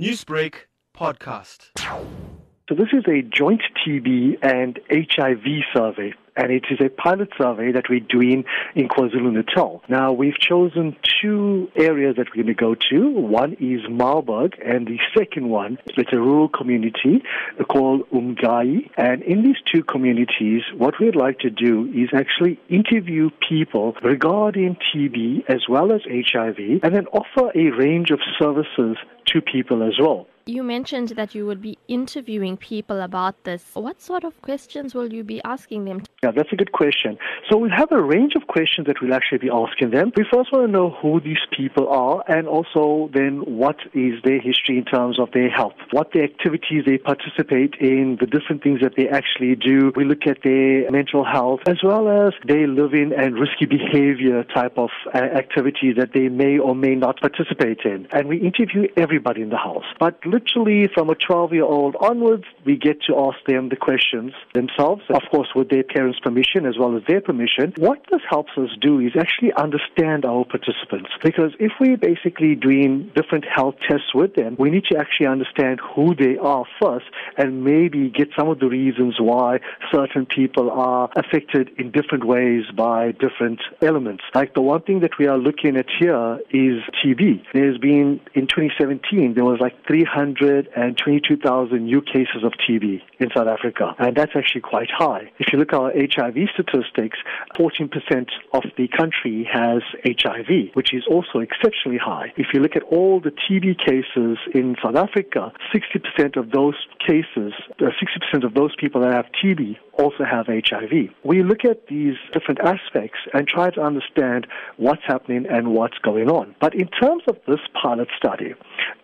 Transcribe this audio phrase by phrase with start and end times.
[0.00, 0.54] Newsbreak
[0.96, 1.68] podcast.
[1.76, 5.44] So this is a joint TB and HIV
[5.76, 8.44] survey, and it is a pilot survey that we're doing
[8.74, 9.82] in KwaZulu-Natal.
[9.88, 13.10] Now, we've chosen two areas that we're going to go to.
[13.10, 17.22] One is Marburg, and the second one is a rural community
[17.68, 18.90] called Umgai.
[18.96, 24.76] And in these two communities, what we'd like to do is actually interview people regarding
[24.94, 28.96] TB as well as HIV, and then offer a range of services
[29.26, 30.26] to people as well.
[30.44, 33.70] You mentioned that you would be interviewing people about this.
[33.74, 36.02] What sort of questions will you be asking them?
[36.24, 37.16] Yeah, that's a good question.
[37.48, 40.10] So we have a range of questions that we'll actually be asking them.
[40.16, 44.40] We first want to know who these people are and also then what is their
[44.40, 48.80] history in terms of their health, what the activities they participate in, the different things
[48.80, 49.92] that they actually do.
[49.94, 54.76] We look at their mental health as well as their living and risky behavior type
[54.76, 58.08] of uh, activity that they may or may not participate in.
[58.10, 59.84] And we interview everybody in the house.
[60.00, 64.32] But literally from a 12 year old onwards, we get to ask them the questions
[64.54, 67.74] themselves, of course, with their parents' permission as well as their permission.
[67.76, 73.10] What this helps us do is actually understand our participants because if we're basically doing
[73.14, 77.64] different health tests with them, we need to actually understand who they are first and
[77.64, 79.60] maybe get some of the reasons why
[79.92, 84.22] certain people are affected in different ways by different elements.
[84.34, 87.44] Like the one thing that we are looking at here is TB.
[87.52, 93.48] There's been in 2017, there was like 300 122,000 new cases of TB in South
[93.48, 95.30] Africa, and that's actually quite high.
[95.38, 97.18] If you look at our HIV statistics,
[97.58, 102.32] 14% of the country has HIV, which is also exceptionally high.
[102.36, 107.52] If you look at all the TB cases in South Africa, 60% of those cases,
[107.80, 107.90] uh,
[108.34, 111.10] 60% of those people that have TB also have HIV.
[111.24, 116.30] We look at these different aspects and try to understand what's happening and what's going
[116.30, 116.54] on.
[116.60, 118.54] But in terms of this pilot study,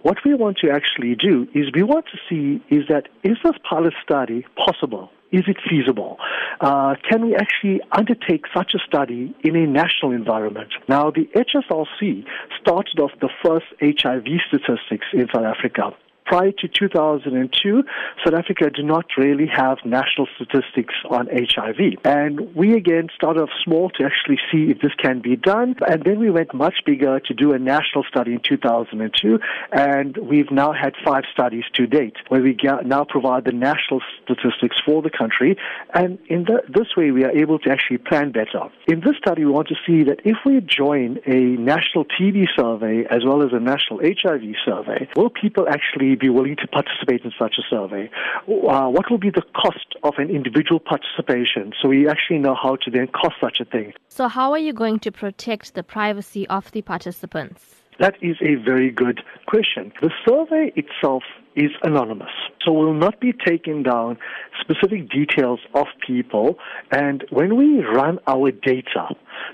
[0.03, 3.55] what we want to actually do is we want to see is that is this
[3.69, 5.11] pilot study possible?
[5.31, 6.17] Is it feasible?
[6.61, 10.71] Uh, can we actually undertake such a study in a national environment?
[10.89, 12.25] Now, the HSRC
[12.59, 15.95] started off the first HIV statistics in South Africa
[16.29, 17.83] prior to 2002,
[18.25, 21.97] South Africa did not really have national statistics on HIV.
[22.05, 25.75] And we again started off small to actually see if this can be done.
[25.89, 29.39] And then we went much bigger to do a national study in 2002.
[29.73, 34.77] And we've now had five studies to date where we now provide the national statistics
[34.85, 35.57] for the country.
[35.95, 38.69] And in the, this way, we are able to actually plan better.
[38.87, 43.07] In this study, we want to see that if we join a national TB survey
[43.11, 47.33] as well as a national HIV survey, will people actually be willing to participate in
[47.39, 48.11] such a survey?
[48.49, 52.77] Uh, what will be the cost of an individual participation so we actually know how
[52.77, 53.93] to then cost such a thing?
[54.09, 57.79] So, how are you going to protect the privacy of the participants?
[57.99, 59.93] That is a very good question.
[60.01, 61.25] The survey itself
[61.57, 62.31] is anonymous.
[62.65, 64.17] So we'll not be taking down
[64.61, 66.59] specific details of people.
[66.93, 69.09] And when we run our data,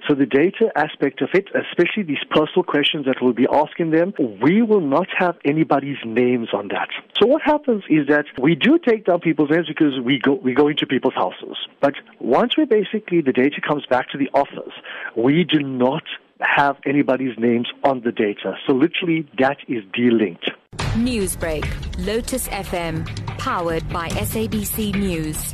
[0.07, 4.13] so the data aspect of it, especially these personal questions that we'll be asking them,
[4.43, 6.89] we will not have anybody's names on that.
[7.19, 10.53] So what happens is that we do take down people's names because we go, we
[10.53, 11.57] go into people's houses.
[11.81, 14.75] But once we basically, the data comes back to the office,
[15.17, 16.03] we do not
[16.45, 18.55] have anybody's names on the data.
[18.67, 20.51] So literally that is de-linked.
[20.97, 21.67] Newsbreak,
[22.07, 23.07] Lotus FM,
[23.39, 25.53] powered by SABC News.